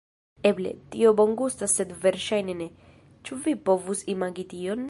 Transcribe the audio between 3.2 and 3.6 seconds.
ĉu vi